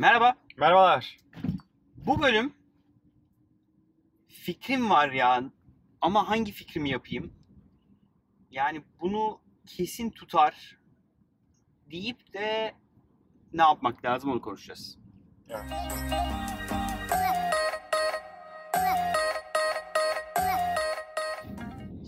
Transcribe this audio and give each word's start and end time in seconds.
Merhaba. 0.00 0.34
Merhabalar. 0.56 1.16
Bu 1.96 2.22
bölüm 2.22 2.52
fikrim 4.28 4.90
var 4.90 5.10
ya 5.10 5.42
ama 6.00 6.28
hangi 6.28 6.52
fikrimi 6.52 6.90
yapayım? 6.90 7.32
Yani 8.50 8.82
bunu 9.00 9.40
kesin 9.66 10.10
tutar 10.10 10.78
deyip 11.90 12.32
de 12.34 12.74
ne 13.52 13.62
yapmak 13.62 14.04
lazım 14.04 14.30
onu 14.30 14.40
konuşacağız. 14.40 14.98
Evet. 15.48 15.64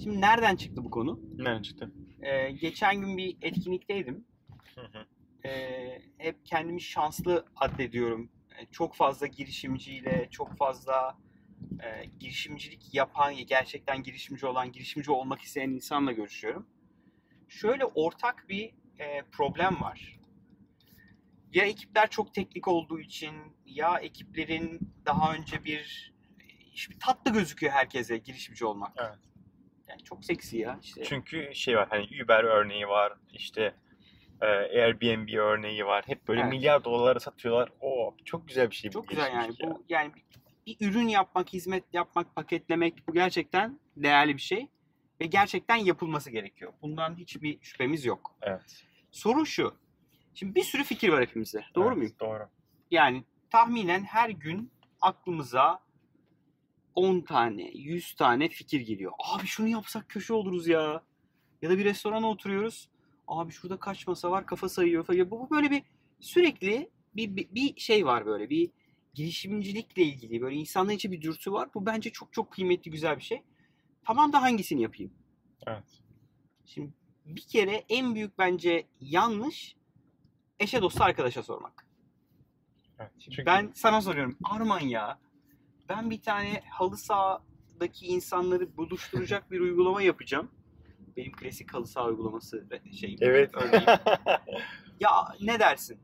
Şimdi 0.02 0.20
nereden 0.20 0.56
çıktı 0.56 0.84
bu 0.84 0.90
konu? 0.90 1.20
Nereden 1.36 1.62
çıktı? 1.62 1.92
Ee, 2.22 2.50
geçen 2.50 3.00
gün 3.00 3.16
bir 3.16 3.36
etkinlikteydim. 3.42 4.26
Hı 4.74 4.80
hı. 4.80 5.06
Ee, 5.44 6.02
hep 6.18 6.46
kendimi 6.46 6.80
şanslı 6.80 7.46
addediyorum. 7.56 8.30
Çok 8.70 8.94
fazla 8.94 9.26
girişimciyle, 9.26 10.28
çok 10.30 10.56
fazla 10.56 11.18
e, 11.82 12.04
girişimcilik 12.20 12.94
yapan, 12.94 13.34
gerçekten 13.46 14.02
girişimci 14.02 14.46
olan, 14.46 14.72
girişimci 14.72 15.10
olmak 15.10 15.40
isteyen 15.40 15.70
insanla 15.70 16.12
görüşüyorum. 16.12 16.66
Şöyle 17.48 17.84
ortak 17.84 18.48
bir 18.48 18.74
e, 18.98 19.22
problem 19.32 19.80
var. 19.80 20.20
Ya 21.52 21.64
ekipler 21.64 22.10
çok 22.10 22.34
teknik 22.34 22.68
olduğu 22.68 23.00
için, 23.00 23.34
ya 23.66 23.98
ekiplerin 23.98 24.94
daha 25.06 25.34
önce 25.34 25.64
bir, 25.64 26.14
işte 26.74 26.94
tatlı 27.00 27.32
gözüküyor 27.32 27.72
herkese 27.72 28.18
girişimci 28.18 28.64
olmak. 28.66 28.92
Evet. 28.98 29.18
Yani 29.88 30.04
çok 30.04 30.24
seksi 30.24 30.58
ya. 30.58 30.78
işte. 30.82 31.04
Çünkü 31.04 31.54
şey 31.54 31.76
var 31.76 31.88
hani 31.90 32.08
Uber 32.24 32.44
örneği 32.44 32.88
var 32.88 33.12
işte 33.32 33.74
e, 34.42 34.46
Airbnb 34.46 35.34
örneği 35.34 35.86
var. 35.86 36.04
Hep 36.06 36.28
böyle 36.28 36.40
Evet. 36.40 36.52
milyar 36.52 36.84
dolara 36.84 37.20
satıyorlar. 37.20 37.72
Oo 37.80 38.14
çok 38.24 38.48
güzel 38.48 38.70
bir 38.70 38.76
şey. 38.76 38.90
Çok 38.90 39.08
güzel 39.08 39.32
yani. 39.34 39.54
ya. 39.60 39.70
Bu 39.70 39.84
yani 39.88 40.12
bir, 40.14 40.22
bir 40.66 40.86
ürün 40.86 41.08
yapmak, 41.08 41.52
hizmet 41.52 41.84
yapmak, 41.92 42.34
paketlemek 42.36 43.08
bu 43.08 43.12
gerçekten 43.12 43.80
değerli 43.96 44.36
bir 44.36 44.42
şey 44.42 44.68
ve 45.20 45.26
gerçekten 45.26 45.76
yapılması 45.76 46.30
gerekiyor. 46.30 46.72
Bundan 46.82 47.16
hiçbir 47.16 47.58
şüphemiz 47.62 48.04
yok. 48.04 48.36
Evet. 48.42 48.84
Sorun 49.10 49.44
şu. 49.44 49.74
Şimdi 50.34 50.54
bir 50.54 50.62
sürü 50.62 50.84
fikir 50.84 51.08
var 51.08 51.22
hepimizde. 51.22 51.64
Doğru 51.74 51.86
Evet, 51.88 51.96
muyum? 51.96 52.12
Doğru. 52.20 52.48
Yani 52.90 53.24
tahminen 53.50 54.04
her 54.04 54.30
gün 54.30 54.70
aklımıza 55.00 55.80
10 56.94 57.20
tane, 57.20 57.70
100 57.74 58.14
tane 58.14 58.48
fikir 58.48 58.80
geliyor. 58.80 59.12
Abi 59.18 59.46
şunu 59.46 59.68
yapsak 59.68 60.08
köşe 60.08 60.32
oluruz 60.34 60.68
ya. 60.68 61.02
Ya 61.62 61.70
da 61.70 61.78
bir 61.78 61.84
restorana 61.84 62.30
oturuyoruz. 62.30 62.88
Abi 63.38 63.52
şurada 63.52 63.76
kaç 63.76 64.06
masa 64.06 64.30
var 64.30 64.46
kafa 64.46 64.68
sayıyor 64.68 65.04
falan. 65.04 65.18
Ya 65.18 65.30
bu 65.30 65.40
bu 65.40 65.50
böyle 65.50 65.70
bir 65.70 65.82
sürekli 66.20 66.90
bir, 67.16 67.36
bir, 67.36 67.54
bir 67.54 67.80
şey 67.80 68.06
var 68.06 68.26
böyle 68.26 68.50
bir 68.50 68.70
girişimcilikle 69.14 70.02
ilgili 70.02 70.40
böyle 70.42 70.56
insanların 70.56 70.96
içi 70.96 71.12
bir 71.12 71.22
dürtü 71.22 71.52
var. 71.52 71.68
Bu 71.74 71.86
bence 71.86 72.10
çok 72.10 72.32
çok 72.32 72.52
kıymetli 72.52 72.90
güzel 72.90 73.16
bir 73.16 73.22
şey. 73.22 73.42
Tamam 74.04 74.32
da 74.32 74.42
hangisini 74.42 74.82
yapayım? 74.82 75.12
Evet. 75.66 76.02
Şimdi 76.66 76.92
bir 77.26 77.40
kere 77.40 77.84
en 77.88 78.14
büyük 78.14 78.38
bence 78.38 78.86
yanlış 79.00 79.76
eşe 80.60 80.82
dosta 80.82 81.04
arkadaşa 81.04 81.42
sormak. 81.42 81.86
evet. 82.98 83.10
Çünkü 83.20 83.46
Ben 83.46 83.70
sana 83.74 84.00
soruyorum. 84.00 84.38
Arman 84.44 84.80
ya. 84.80 85.18
Ben 85.88 86.10
bir 86.10 86.22
tane 86.22 86.62
halı 86.70 86.96
sahadaki 86.96 88.06
insanları 88.06 88.76
buluşturacak 88.76 89.50
bir 89.50 89.60
uygulama 89.60 90.02
yapacağım. 90.02 90.50
Benim 91.16 91.32
klasik 91.32 91.74
halı 91.74 91.86
saha 91.86 92.08
uygulaması 92.08 92.66
şey. 93.00 93.16
Evet. 93.20 93.50
Örneğin. 93.54 93.84
Ya 95.00 95.10
ne 95.40 95.60
dersin? 95.60 95.98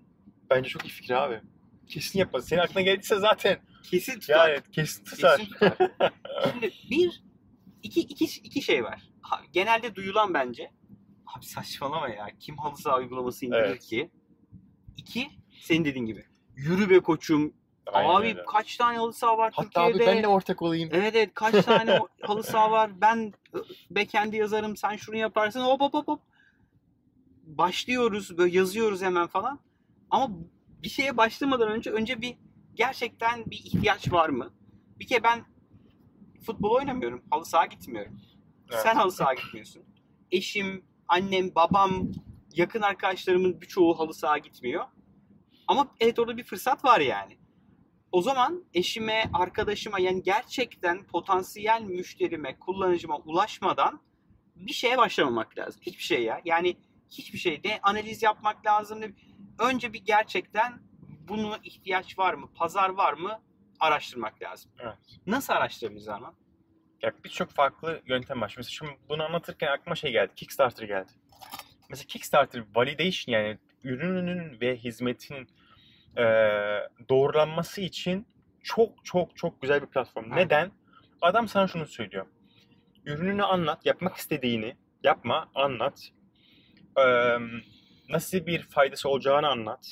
Bence 0.50 0.68
çok 0.68 0.84
iyi 0.86 0.88
fikir 0.88 1.14
abi. 1.14 1.40
Kesin 1.86 2.18
yapma. 2.18 2.40
Senin 2.42 2.60
aklına 2.60 2.82
geldiyse 2.82 3.16
zaten 3.18 3.58
Kesin 3.90 4.20
tutar. 4.20 4.48
yani 4.50 4.62
kesin 4.72 5.04
tutar. 5.04 5.38
Kesin 5.38 5.52
tutar. 5.52 5.76
Şimdi 6.52 6.72
bir, 6.90 7.22
iki, 7.82 8.00
iki, 8.00 8.24
iki 8.40 8.62
şey 8.62 8.84
var. 8.84 9.02
Genelde 9.52 9.94
duyulan 9.94 10.34
bence. 10.34 10.70
Abi 11.36 11.44
saçmalama 11.44 12.08
ya. 12.08 12.28
Kim 12.40 12.56
halı 12.58 12.76
saha 12.76 12.98
uygulaması 12.98 13.46
indirir 13.46 13.60
Evet. 13.60 13.80
ki? 13.82 14.10
İki, 14.96 15.28
senin 15.60 15.84
dediğin 15.84 16.06
gibi. 16.06 16.24
Yürü 16.56 16.90
be 16.90 17.00
koçum. 17.00 17.54
Aynen 17.92 18.14
abi 18.14 18.26
öyle. 18.26 18.44
kaç 18.44 18.76
tane 18.76 18.98
halı 18.98 19.12
saha 19.12 19.38
var 19.38 19.52
Hatta 19.56 19.82
abi 19.82 19.92
Türkiye'de? 19.92 20.16
ben 20.16 20.22
de 20.22 20.28
ortak 20.28 20.62
olayım. 20.62 20.88
Evet 20.92 21.16
evet 21.16 21.30
kaç 21.34 21.64
tane 21.64 21.98
halı 22.22 22.42
saha 22.42 22.70
var. 22.70 22.90
Ben 23.00 23.34
backend'i 23.90 24.36
yazarım. 24.36 24.76
Sen 24.76 24.96
şunu 24.96 25.16
yaparsın. 25.16 25.60
Hop 25.60 25.80
hop 25.80 25.94
hop 25.94 26.08
hop. 26.08 26.20
Başlıyoruz 27.42 28.38
böyle 28.38 28.56
yazıyoruz 28.56 29.02
hemen 29.02 29.26
falan. 29.26 29.60
Ama 30.10 30.30
bir 30.82 30.88
şeye 30.88 31.16
başlamadan 31.16 31.68
önce 31.68 31.90
önce 31.90 32.20
bir 32.20 32.36
gerçekten 32.74 33.46
bir 33.46 33.56
ihtiyaç 33.56 34.12
var 34.12 34.28
mı? 34.28 34.50
Bir 34.98 35.06
kere 35.06 35.22
ben 35.22 35.44
futbol 36.46 36.70
oynamıyorum. 36.70 37.22
Halı 37.30 37.44
saha 37.44 37.66
gitmiyorum. 37.66 38.20
Evet. 38.70 38.82
Sen 38.82 38.94
halı 38.94 39.12
saha 39.12 39.34
gitmiyorsun. 39.34 39.82
Eşim, 40.30 40.84
annem, 41.08 41.54
babam, 41.54 42.12
yakın 42.52 42.82
arkadaşlarımın 42.82 43.60
birçoğu 43.60 43.98
halı 43.98 44.14
saha 44.14 44.38
gitmiyor. 44.38 44.84
Ama 45.68 45.88
evet 46.00 46.18
orada 46.18 46.36
bir 46.36 46.44
fırsat 46.44 46.84
var 46.84 47.00
yani. 47.00 47.37
O 48.12 48.22
zaman 48.22 48.64
eşime, 48.74 49.30
arkadaşıma 49.32 50.00
yani 50.00 50.22
gerçekten 50.22 51.04
potansiyel 51.06 51.82
müşterime, 51.82 52.58
kullanıcıma 52.58 53.16
ulaşmadan 53.16 54.00
bir 54.56 54.72
şeye 54.72 54.98
başlamamak 54.98 55.58
lazım. 55.58 55.80
Hiçbir 55.86 56.02
şey 56.02 56.22
ya. 56.22 56.40
Yani 56.44 56.76
hiçbir 57.10 57.38
şey 57.38 57.64
de 57.64 57.78
analiz 57.82 58.22
yapmak 58.22 58.66
lazım. 58.66 59.14
Önce 59.58 59.92
bir 59.92 60.04
gerçekten 60.04 60.80
bunu 61.28 61.56
ihtiyaç 61.64 62.18
var 62.18 62.34
mı, 62.34 62.48
pazar 62.54 62.88
var 62.88 63.12
mı 63.12 63.40
araştırmak 63.80 64.42
lazım. 64.42 64.70
Evet. 64.78 64.96
Nasıl 65.26 65.52
araştırabiliriz 65.52 66.08
ama? 66.08 66.34
Ya 67.02 67.12
birçok 67.24 67.50
farklı 67.50 68.02
yöntem 68.06 68.40
var. 68.40 68.54
Mesela 68.56 68.72
şimdi 68.72 68.98
bunu 69.08 69.22
anlatırken 69.22 69.68
aklıma 69.68 69.96
şey 69.96 70.12
geldi. 70.12 70.32
Kickstarter 70.36 70.86
geldi. 70.86 71.12
Mesela 71.90 72.06
Kickstarter 72.06 72.64
validation 72.74 73.34
yani 73.34 73.58
ürününün 73.84 74.60
ve 74.60 74.76
hizmetinin 74.76 75.48
eee, 76.18 76.88
doğrulanması 77.08 77.80
için 77.80 78.26
çok 78.62 79.04
çok 79.04 79.36
çok 79.36 79.62
güzel 79.62 79.82
bir 79.82 79.86
platform. 79.86 80.36
Neden? 80.36 80.70
Adam 81.20 81.48
sana 81.48 81.68
şunu 81.68 81.86
söylüyor. 81.86 82.26
Ürününü 83.04 83.42
anlat, 83.44 83.86
yapmak 83.86 84.16
istediğini 84.16 84.76
yapma, 85.04 85.48
anlat. 85.54 86.00
Eee, 86.98 87.38
nasıl 88.08 88.46
bir 88.46 88.62
faydası 88.62 89.08
olacağını 89.08 89.48
anlat. 89.48 89.86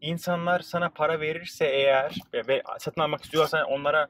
İnsanlar 0.00 0.60
sana 0.60 0.88
para 0.90 1.20
verirse 1.20 1.66
eğer 1.66 2.14
ve, 2.48 2.62
satın 2.78 3.00
almak 3.00 3.24
istiyorsan 3.24 3.64
onlara 3.70 4.08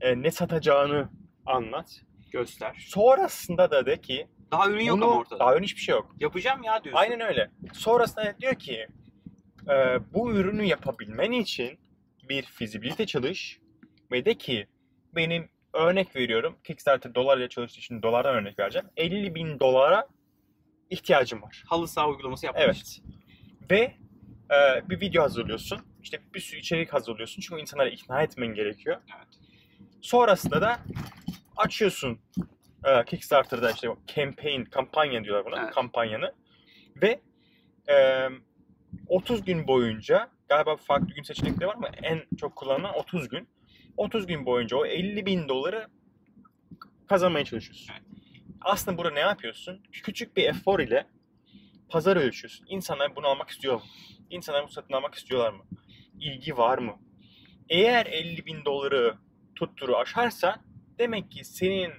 e, 0.00 0.22
ne 0.22 0.30
satacağını 0.30 1.08
anlat. 1.46 1.90
Göster. 2.30 2.86
Sonrasında 2.88 3.70
da 3.70 3.86
de 3.86 4.00
ki 4.00 4.28
Daha 4.52 4.68
ürün 4.70 4.84
yok 4.84 4.96
bunu- 4.96 5.04
ama 5.04 5.16
ortada. 5.16 5.38
daha 5.38 5.54
ön 5.54 5.62
hiçbir 5.62 5.80
şey 5.80 5.92
yok. 5.94 6.10
Yapacağım 6.20 6.62
ya 6.62 6.84
diyorsun. 6.84 7.00
Aynen 7.02 7.20
öyle. 7.20 7.50
Sonrasında 7.72 8.34
diyor 8.40 8.54
ki 8.54 8.86
e, 9.70 9.98
bu 10.14 10.32
ürünü 10.32 10.64
yapabilmen 10.64 11.32
için 11.32 11.78
bir 12.28 12.42
fizibilite 12.42 13.06
çalış 13.06 13.60
ve 14.12 14.24
de 14.24 14.34
ki 14.34 14.66
benim 15.14 15.48
örnek 15.72 16.16
veriyorum 16.16 16.56
Kickstarter 16.64 17.14
dolar 17.14 17.38
ile 17.38 17.48
çalıştığı 17.48 17.78
için 17.78 18.02
dolardan 18.02 18.34
örnek 18.34 18.58
vereceğim. 18.58 18.88
50 18.96 19.34
bin 19.34 19.60
dolara 19.60 20.06
ihtiyacım 20.90 21.42
var. 21.42 21.64
Halı 21.66 21.88
saha 21.88 22.08
uygulaması 22.08 22.46
yapmak 22.46 22.64
Evet. 22.64 23.00
Ve 23.70 23.94
e, 24.50 24.88
bir 24.90 25.00
video 25.00 25.22
hazırlıyorsun. 25.22 25.80
İşte 26.02 26.20
bir 26.34 26.40
sürü 26.40 26.60
içerik 26.60 26.92
hazırlıyorsun. 26.92 27.40
Çünkü 27.42 27.62
insanları 27.62 27.90
ikna 27.90 28.22
etmen 28.22 28.54
gerekiyor. 28.54 28.96
Evet. 29.16 29.28
Sonrasında 30.00 30.60
da 30.60 30.78
açıyorsun 31.56 32.18
e, 32.84 33.04
Kickstarter'da 33.04 33.70
işte 33.70 33.88
campaign, 34.14 34.62
kampanya 34.62 35.24
diyorlar 35.24 35.46
buna, 35.46 35.62
Evet. 35.62 35.74
kampanyanı. 35.74 36.32
Ve 37.02 37.20
e, 37.88 38.28
30 39.10 39.44
gün 39.44 39.66
boyunca 39.66 40.30
galiba 40.48 40.76
farklı 40.76 41.14
gün 41.14 41.22
seçenekleri 41.22 41.66
var 41.68 41.74
ama 41.74 41.88
en 42.02 42.22
çok 42.36 42.56
kullanılan 42.56 42.94
30 42.94 43.28
gün. 43.28 43.48
30 43.96 44.26
gün 44.26 44.46
boyunca 44.46 44.76
o 44.76 44.86
50 44.86 45.26
bin 45.26 45.48
doları 45.48 45.88
kazanmaya 47.08 47.44
çalışıyorsun. 47.44 47.94
Aslında 48.60 48.98
burada 48.98 49.12
ne 49.12 49.20
yapıyorsun? 49.20 49.82
Küçük 49.92 50.36
bir 50.36 50.44
efor 50.44 50.80
ile 50.80 51.06
pazar 51.88 52.16
ölçüyorsun. 52.16 52.66
İnsanlar 52.68 53.16
bunu 53.16 53.26
almak 53.26 53.50
istiyor 53.50 53.74
mu? 53.74 53.82
İnsanlar 54.30 54.62
bunu 54.62 54.70
satın 54.70 54.94
almak 54.94 55.14
istiyorlar 55.14 55.52
mı? 55.52 55.64
İlgi 56.20 56.56
var 56.56 56.78
mı? 56.78 56.98
Eğer 57.68 58.06
50 58.06 58.46
bin 58.46 58.64
doları 58.64 59.14
tutturu 59.54 59.96
aşarsa 59.96 60.60
demek 60.98 61.30
ki 61.30 61.44
senin 61.44 61.92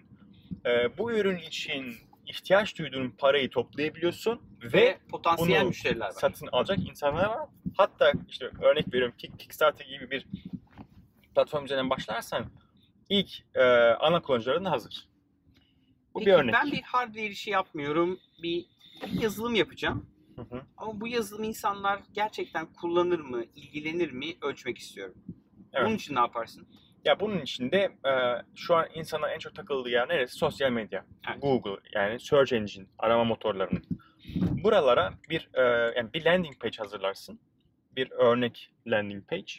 e, 0.65 0.97
bu 0.97 1.12
ürün 1.12 1.38
için 1.38 1.95
ihtiyaç 2.31 2.78
duyduğun 2.78 3.10
parayı 3.10 3.50
toplayabiliyorsun 3.50 4.42
ve 4.63 4.74
Ve 4.74 5.00
potansiyel 5.10 5.66
müşteriler 5.66 6.06
var. 6.06 6.12
satın 6.12 6.48
alacak 6.51 6.80
insanlar 6.80 7.25
var. 7.25 7.48
Hatta 7.78 8.12
işte 8.30 8.45
örnek 8.62 8.94
veriyorum 8.94 9.16
Kick- 9.18 9.38
Kickstarter 9.38 9.86
gibi 9.86 10.12
bir 10.12 10.25
platform 11.36 11.66
üzerinden 11.66 11.89
başlarsan 11.89 12.45
ilk 13.10 13.30
e, 13.56 13.63
ana 14.00 14.22
kullanıcıların 14.22 14.66
hazır. 14.66 15.07
Bu 16.13 16.19
Peki 16.19 16.25
bir 16.31 16.36
örnek. 16.36 16.54
ben 16.54 16.72
bir 16.72 16.81
hardware 16.81 17.25
işi 17.28 17.50
yapmıyorum. 17.50 18.19
Bir, 18.44 18.66
bir 19.06 19.22
yazılım 19.22 19.56
yapacağım. 19.56 20.06
Hı 20.36 20.42
Hı. 20.42 20.62
Ama 20.78 21.01
bu 21.01 21.07
yazılımı 21.07 21.45
insanlar 21.45 22.00
gerçekten 22.13 22.74
kullanır 22.74 23.19
mı, 23.19 23.44
ilgilenir 23.56 24.12
mi 24.12 24.25
ölçmek 24.42 24.78
istiyorum. 24.78 25.16
Evet. 25.74 25.86
Bunun 25.88 25.95
için 25.95 26.16
ne 26.16 26.19
yaparsın? 26.19 26.68
Ya 27.06 27.19
bunun 27.19 27.39
içinde 27.42 27.77
e, 28.06 28.12
şu 28.56 28.75
an 28.75 28.88
insanlar 28.94 29.30
en 29.31 29.39
çok 29.39 29.56
takıldığı 29.56 29.89
yer 29.89 30.09
neresi? 30.09 30.36
Sosyal 30.38 30.71
medya. 30.71 31.06
Evet. 31.31 31.42
Google 31.42 31.77
yani 31.94 32.19
search 32.19 32.53
engine, 32.53 32.86
arama 33.00 33.24
motorlarının. 33.24 33.83
Buralara 34.63 35.13
bir 35.30 35.50
e, 35.53 35.62
yani 35.98 36.13
bir 36.13 36.25
landing 36.25 36.59
page 36.59 36.77
hazırlarsın. 36.77 37.39
Bir 37.95 38.12
örnek 38.12 38.71
landing 38.88 39.27
page. 39.30 39.51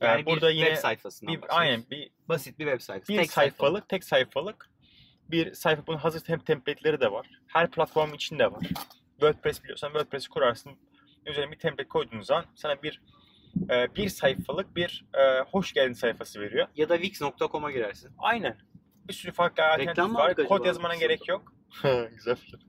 Yani 0.00 0.26
burada 0.26 0.48
bir 0.48 0.54
yine 0.54 0.64
web 0.66 0.82
sayfasından 0.82 1.34
bir, 1.34 1.40
aynen 1.48 1.84
bir 1.90 2.10
Basit 2.28 2.58
bir 2.58 2.64
web 2.64 2.80
sayfası. 2.80 3.12
bir 3.12 3.18
Tek 3.18 3.30
sayfalık, 3.32 3.58
sayfalık. 3.58 3.88
tek 3.88 4.04
sayfalık 4.04 4.70
bir 5.30 5.54
sayfa. 5.54 5.86
Bunun 5.86 5.98
hazır 5.98 6.20
tem 6.20 6.38
template'leri 6.38 7.00
de 7.00 7.12
var. 7.12 7.26
Her 7.46 7.70
platform 7.70 8.14
içinde 8.14 8.52
var. 8.52 8.66
WordPress 9.10 9.62
biliyorsan 9.64 9.88
WordPress'i 9.88 10.28
kurarsın. 10.28 10.72
Üzerine 11.26 11.52
bir 11.52 11.58
template 11.58 11.88
koyduğun 11.88 12.20
zaman 12.20 12.44
sana 12.54 12.82
bir 12.82 13.00
e, 13.70 13.94
bir 13.94 14.08
sayfalık 14.08 14.76
bir 14.76 15.04
e, 15.14 15.40
hoş 15.40 15.72
geldin 15.72 15.92
sayfası 15.92 16.40
veriyor. 16.40 16.66
Ya 16.76 16.88
da 16.88 16.96
wix.com'a 17.02 17.70
girersin. 17.70 18.10
Aynen. 18.18 18.58
Bir 19.08 19.12
sürü 19.12 19.32
farklı 19.32 19.64
alternatif 19.64 20.14
var. 20.14 20.34
Kod 20.34 20.64
yazmana 20.64 20.94
gerek 20.94 21.28
yok. 21.28 21.52
Güzel 22.14 22.36
fikir. 22.36 22.60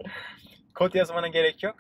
Kod 0.74 0.94
yazmana 0.94 1.28
gerek 1.28 1.64
yok. 1.64 1.76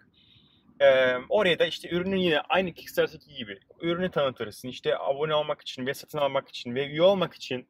Ee, 0.82 1.16
oraya 1.30 1.60
da 1.60 1.66
işte 1.66 1.90
ürünün 1.90 2.18
yine 2.18 2.40
aynı 2.40 2.74
Kickstarter'daki 2.74 3.36
gibi 3.36 3.60
ürünü 3.82 4.12
tanıtırsın. 4.12 4.68
İşte 4.68 4.98
abone 4.98 5.34
olmak 5.34 5.62
için 5.62 5.86
ve 5.86 5.94
satın 5.94 6.18
almak 6.18 6.50
için 6.50 6.76
ve 6.76 6.88
üye 6.88 7.02
olmak 7.02 7.34
için 7.34 7.70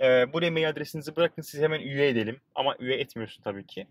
e, 0.00 0.32
buraya 0.32 0.50
mail 0.50 0.68
adresinizi 0.68 1.16
bırakın 1.16 1.42
sizi 1.42 1.62
hemen 1.62 1.80
üye 1.80 2.08
edelim. 2.08 2.40
Ama 2.54 2.76
üye 2.78 2.96
etmiyorsun 2.96 3.42
tabii 3.42 3.66
ki. 3.66 3.86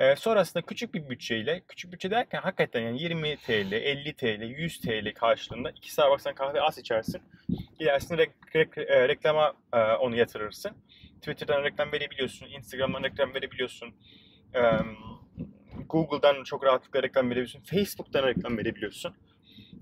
Ee, 0.00 0.16
sonrasında 0.16 0.62
küçük 0.62 0.94
bir 0.94 1.08
bütçeyle, 1.10 1.62
küçük 1.68 1.92
bütçe 1.92 2.10
derken 2.10 2.40
hakikaten 2.42 2.80
yani 2.80 3.02
20 3.02 3.36
TL, 3.36 3.72
50 3.72 4.12
TL, 4.16 4.42
100 4.42 4.80
TL 4.80 5.14
karşılığında 5.14 5.70
2 5.70 5.92
Starbucks'tan 5.92 6.34
kahve 6.34 6.60
az 6.60 6.78
içersin. 6.78 7.22
Gidersin 7.78 8.16
rek- 8.16 8.54
rek- 8.54 8.86
e, 8.86 9.08
reklama 9.08 9.54
e, 9.72 9.78
onu 9.78 10.16
yatırırsın. 10.16 10.72
Twitter'dan 11.20 11.64
reklam 11.64 11.92
verebiliyorsun, 11.92 12.46
Instagram'dan 12.46 13.02
reklam 13.02 13.34
verebiliyorsun. 13.34 13.94
e, 14.54 14.60
Google'dan 15.88 16.44
çok 16.44 16.64
rahatlıkla 16.64 17.02
reklam 17.02 17.26
verebiliyorsun. 17.26 17.60
Facebook'tan 17.60 18.26
reklam 18.26 18.58
verebiliyorsun. 18.58 19.14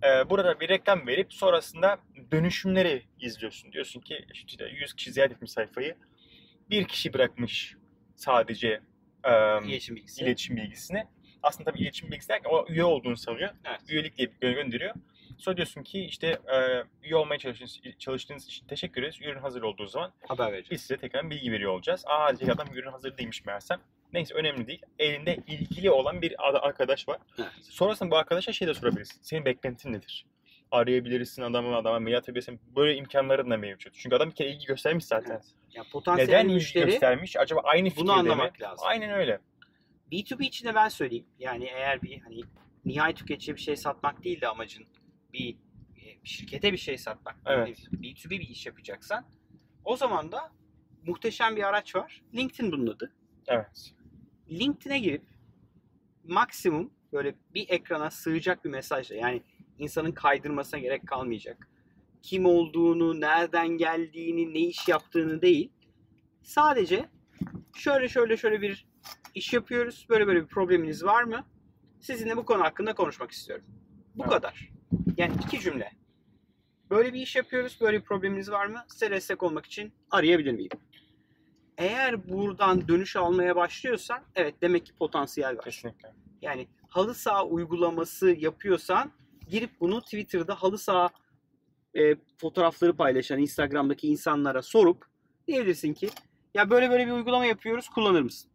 E, 0.02 0.30
burada 0.30 0.60
bir 0.60 0.68
reklam 0.68 1.06
verip 1.06 1.32
sonrasında 1.32 1.98
dönüşümleri 2.32 3.02
izliyorsun. 3.20 3.72
Diyorsun 3.72 4.00
ki 4.00 4.26
işte 4.32 4.64
100 4.64 4.94
kişi 4.94 5.12
ziyaret 5.12 5.32
etmiş 5.32 5.50
sayfayı. 5.50 5.94
Bir 6.70 6.84
kişi 6.88 7.12
bırakmış 7.12 7.76
sadece 8.16 8.80
e, 9.24 9.58
İletişim 9.64 9.96
bilgisi. 9.96 10.24
iletişim 10.24 10.56
bilgisini. 10.56 11.04
Aslında 11.42 11.70
tabii 11.70 11.82
iletişim 11.82 12.10
bilgisi 12.10 12.28
derken 12.28 12.50
o 12.50 12.66
üye 12.68 12.84
olduğunu 12.84 13.16
sanıyor. 13.16 13.50
Evet. 13.64 13.80
Üyelik 13.88 14.16
diye 14.18 14.28
gö- 14.42 14.54
gönderiyor. 14.54 14.94
Sonra 15.38 15.56
diyorsun 15.56 15.82
ki 15.82 16.00
işte 16.04 16.26
e, 16.26 16.84
üye 17.02 17.16
olmaya 17.16 17.38
çalıştığınız, 17.38 17.80
çalıştığınız 17.98 18.46
için 18.46 18.66
teşekkür 18.66 19.02
ederiz. 19.02 19.16
Ürün 19.20 19.38
hazır 19.38 19.62
olduğu 19.62 19.86
zaman 19.86 20.12
Haber 20.28 20.44
vereceğim. 20.46 20.66
biz 20.70 20.80
size 20.80 20.96
tekrar 20.96 21.30
bilgi 21.30 21.52
veriyor 21.52 21.72
olacağız. 21.72 22.04
Aa 22.06 22.28
diyecek 22.38 22.48
adam 22.60 22.74
ürün 22.76 22.90
hazır 22.90 23.18
değilmiş 23.18 23.44
meğersem. 23.44 23.80
Neyse 24.12 24.34
önemli 24.34 24.66
değil. 24.66 24.82
Elinde 24.98 25.36
ilgili 25.46 25.90
olan 25.90 26.22
bir 26.22 26.48
ad- 26.48 26.62
arkadaş 26.62 27.08
var. 27.08 27.18
Evet. 27.38 27.48
Sonrasında 27.62 28.10
bu 28.10 28.16
arkadaşa 28.16 28.52
şey 28.52 28.68
de 28.68 28.74
sorabilirsin. 28.74 29.18
Senin 29.22 29.44
beklentin 29.44 29.92
nedir? 29.92 30.26
Arayabilirsin 30.70 31.42
adamı, 31.42 31.76
adama 31.76 32.00
mail 32.00 32.16
atabilirsin. 32.16 32.60
Böyle 32.76 32.96
imkanların 32.96 33.50
da 33.50 33.56
mevcut. 33.56 33.94
Çünkü 33.94 34.16
adam 34.16 34.30
bir 34.30 34.34
kere 34.34 34.50
ilgi 34.50 34.66
göstermiş 34.66 35.04
zaten. 35.04 35.32
Evet. 35.32 35.54
Ya 35.74 35.84
potansiyel 35.92 36.28
Neden 36.28 36.46
müşteri 36.46 36.86
göstermiş? 36.90 37.36
Acaba 37.36 37.60
aynı 37.64 37.88
fikirde 37.88 38.04
bunu 38.04 38.12
mi? 38.14 38.18
anlamak 38.20 38.60
lazım. 38.62 38.88
Aynen 38.88 39.10
öyle. 39.10 39.40
B2B 40.12 40.44
için 40.44 40.68
de 40.68 40.74
ben 40.74 40.88
söyleyeyim. 40.88 41.26
Yani 41.38 41.64
eğer 41.64 42.02
bir 42.02 42.20
hani 42.20 42.40
nihai 42.84 43.14
tüketiciye 43.14 43.56
bir 43.56 43.60
şey 43.60 43.76
satmak 43.76 44.24
değil 44.24 44.40
de 44.40 44.48
amacın 44.48 44.86
bir, 45.32 45.56
e, 45.96 46.04
bir 46.24 46.28
şirkete 46.28 46.72
bir 46.72 46.78
şey 46.78 46.98
satmak 46.98 47.36
Evet. 47.46 47.66
değil, 47.66 47.88
B2B 47.92 48.30
bir 48.30 48.48
iş 48.48 48.66
yapacaksan 48.66 49.24
o 49.84 49.96
zaman 49.96 50.32
da 50.32 50.52
muhteşem 51.06 51.56
bir 51.56 51.62
araç 51.68 51.94
var. 51.96 52.22
LinkedIn 52.34 52.72
bunun 52.72 52.86
adı. 52.86 53.12
Evet. 53.46 53.94
LinkedIn'e 54.50 54.98
girip 54.98 55.22
maksimum 56.24 56.90
böyle 57.12 57.34
bir 57.54 57.66
ekrana 57.70 58.10
sığacak 58.10 58.64
bir 58.64 58.70
mesajla 58.70 59.16
yani 59.16 59.42
insanın 59.78 60.12
kaydırmasına 60.12 60.80
gerek 60.80 61.06
kalmayacak. 61.06 61.68
Kim 62.22 62.46
olduğunu, 62.46 63.20
nereden 63.20 63.68
geldiğini, 63.68 64.54
ne 64.54 64.58
iş 64.58 64.88
yaptığını 64.88 65.42
değil. 65.42 65.72
Sadece 66.42 67.08
şöyle 67.76 68.08
şöyle 68.08 68.36
şöyle 68.36 68.60
bir 68.60 68.86
iş 69.34 69.52
yapıyoruz. 69.52 70.06
Böyle 70.10 70.26
böyle 70.26 70.42
bir 70.42 70.46
probleminiz 70.48 71.04
var 71.04 71.22
mı? 71.22 71.44
Sizinle 72.00 72.36
bu 72.36 72.44
konu 72.44 72.62
hakkında 72.62 72.94
konuşmak 72.94 73.30
istiyorum. 73.30 73.66
Bu 74.14 74.22
Evet. 74.22 74.32
kadar. 74.32 74.70
Yani 75.16 75.32
iki 75.46 75.60
cümle. 75.60 75.90
Böyle 76.90 77.12
bir 77.14 77.20
iş 77.20 77.36
yapıyoruz. 77.36 77.78
Böyle 77.80 77.98
bir 78.00 78.04
probleminiz 78.04 78.50
var 78.50 78.66
mı? 78.66 78.84
Size 78.88 79.10
destek 79.10 79.42
olmak 79.42 79.66
için 79.66 79.92
arayabilir 80.10 80.52
miyim? 80.52 80.70
Eğer 81.78 82.28
buradan 82.28 82.88
dönüş 82.88 83.16
almaya 83.16 83.56
başlıyorsan 83.56 84.22
evet 84.34 84.54
demek 84.62 84.86
ki 84.86 84.92
potansiyel 84.98 85.56
var. 85.56 85.64
Kesinlikle. 85.64 86.14
Yani 86.42 86.68
halı 86.88 87.14
saha 87.14 87.46
uygulaması 87.46 88.30
yapıyorsan 88.30 89.12
girip 89.48 89.80
bunu 89.80 90.02
Twitter'da 90.02 90.54
halı 90.54 90.78
saha 90.78 91.08
e, 91.94 92.16
fotoğrafları 92.38 92.96
paylaşan 92.96 93.38
Instagram'daki 93.38 94.08
insanlara 94.08 94.62
sorup 94.62 95.06
diyebilirsin 95.48 95.94
ki 95.94 96.08
ya 96.54 96.70
böyle 96.70 96.90
böyle 96.90 97.06
bir 97.06 97.12
uygulama 97.12 97.46
yapıyoruz 97.46 97.88
kullanır 97.88 98.22
mısın? 98.22 98.50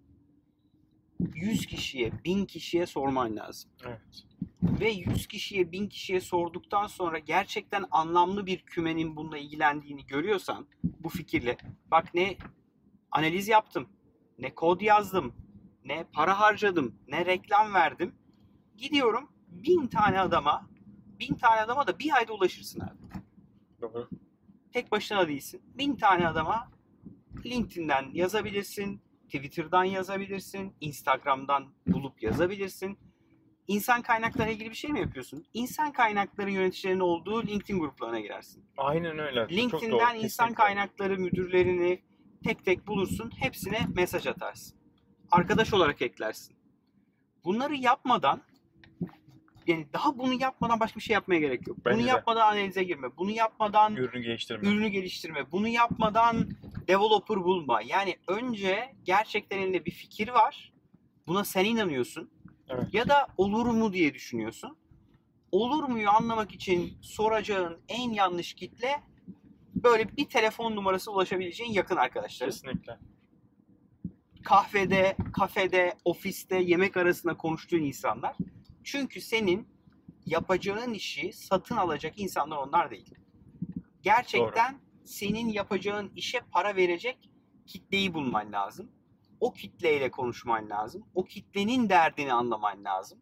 100 1.20 1.66
kişiye, 1.66 2.12
1000 2.26 2.46
kişiye 2.46 2.86
sorman 2.86 3.36
lazım. 3.36 3.72
Evet. 3.86 4.24
Ve 4.64 4.90
100 4.90 5.28
kişiye, 5.28 5.72
1000 5.72 5.88
kişiye 5.88 6.20
sorduktan 6.20 6.88
sonra 6.88 7.20
gerçekten 7.20 7.86
anlamlı 7.92 8.46
bir 8.46 8.58
kümenin 8.58 9.16
bununla 9.16 9.38
ilgilendiğini 9.38 10.06
görüyorsan 10.06 10.68
bu 10.84 11.10
fikirle 11.10 11.58
bak 11.92 12.14
ne 12.14 12.38
analiz 13.12 13.48
yaptım, 13.48 13.90
ne 14.40 14.56
kod 14.56 14.82
yazdım, 14.82 15.34
ne 15.86 16.06
para 16.14 16.40
harcadım, 16.40 16.96
ne 17.08 17.26
reklam 17.26 17.74
verdim. 17.74 18.16
Gidiyorum 18.78 19.30
bin 19.48 19.88
tane 19.88 20.20
adama, 20.20 20.70
bin 21.30 21.36
tane 21.36 21.62
adama 21.62 21.88
da 21.88 22.00
bir 22.00 22.16
ayda 22.18 22.34
ulaşırsın 22.34 22.80
abi. 22.80 23.24
Doğru. 23.82 24.10
Tek 24.74 24.92
başına 24.92 25.28
değilsin. 25.28 25.62
Bin 25.78 25.96
tane 25.96 26.28
adama 26.28 26.72
LinkedIn'den 27.46 28.10
yazabilirsin, 28.14 29.02
Twitter'dan 29.26 29.84
yazabilirsin, 29.84 30.74
Instagram'dan 30.82 31.74
bulup 31.88 32.24
yazabilirsin. 32.24 32.98
İnsan 33.68 34.02
kaynakları 34.02 34.52
ilgili 34.52 34.70
bir 34.70 34.76
şey 34.76 34.92
mi 34.92 35.00
yapıyorsun? 35.00 35.46
İnsan 35.54 35.92
kaynakları 35.92 36.52
yöneticilerinin 36.52 37.00
olduğu 37.00 37.48
LinkedIn 37.48 37.80
gruplarına 37.80 38.20
girersin. 38.20 38.66
Aynen 38.78 39.20
öyle. 39.20 39.42
Çok 39.42 39.50
doğru, 39.50 39.58
LinkedIn'den 39.58 40.16
insan 40.16 40.22
kesinlikle. 40.22 40.56
kaynakları 40.56 41.20
müdürlerini 41.20 42.02
tek 42.44 42.66
tek 42.66 42.88
bulursun. 42.88 43.32
Hepsine 43.40 43.88
mesaj 43.96 44.28
atarsın. 44.28 44.78
Arkadaş 45.32 45.74
olarak 45.74 46.02
eklersin. 46.02 46.56
Bunları 47.44 47.76
yapmadan 47.76 48.42
yani 49.68 49.88
daha 49.94 50.18
bunu 50.18 50.34
yapmadan 50.42 50.80
başka 50.80 51.00
bir 51.00 51.04
şey 51.04 51.14
yapmaya 51.14 51.40
gerek 51.40 51.68
yok. 51.68 51.78
Bence 51.86 51.98
bunu 51.98 52.06
de. 52.06 52.10
yapmadan 52.10 52.42
analize 52.42 52.84
girme. 52.84 53.18
Bunu 53.18 53.32
yapmadan 53.32 53.96
Ürünü 53.96 54.24
geliştirme. 54.24 54.68
ürünü 54.68 54.88
geliştirme. 54.88 55.52
Bunu 55.52 55.68
yapmadan 55.68 56.50
developer 56.88 57.44
bulma. 57.44 57.82
Yani 57.82 58.16
önce 58.28 58.96
gerçekten 59.04 59.58
elinde 59.58 59.86
bir 59.86 59.92
fikir 59.92 60.28
var. 60.28 60.74
Buna 61.28 61.44
sen 61.44 61.66
inanıyorsun. 61.66 62.30
Evet. 62.70 62.94
Ya 62.94 63.10
da 63.10 63.28
olur 63.38 63.66
mu 63.66 63.94
diye 63.94 64.14
düşünüyorsun. 64.14 64.78
Olur 65.52 65.84
muyu 65.84 66.10
anlamak 66.10 66.52
için 66.52 66.98
soracağın 67.02 67.80
en 67.88 68.12
yanlış 68.12 68.54
kitle 68.54 69.04
böyle 69.76 70.18
bir 70.18 70.26
telefon 70.26 70.76
numarası 70.76 71.12
ulaşabileceğin 71.12 71.72
yakın 71.72 71.96
arkadaşların. 71.96 72.52
Kesinlikle. 72.52 72.98
Kahvede, 74.44 75.16
kafede, 75.34 75.94
ofiste, 76.06 76.58
yemek 76.58 76.98
arasında 76.98 77.38
konuştuğun 77.38 77.80
insanlar. 77.82 78.36
Çünkü 78.84 79.22
senin 79.22 79.68
yapacağın 80.26 80.94
işi 80.94 81.34
satın 81.34 81.78
alacak 81.78 82.20
insanlar 82.20 82.58
onlar 82.58 82.92
değil. 82.92 83.16
Gerçekten 84.02 84.80
senin 85.04 85.48
yapacağın 85.48 86.12
işe 86.16 86.40
para 86.52 86.76
verecek 86.76 87.30
kitleyi 87.68 88.14
bulman 88.14 88.52
lazım. 88.52 88.92
O 89.40 89.54
kitleyle 89.54 90.12
konuşman 90.12 90.70
lazım. 90.70 91.06
O 91.16 91.26
kitlenin 91.26 91.90
derdini 91.90 92.34
anlaman 92.34 92.84
lazım. 92.84 93.20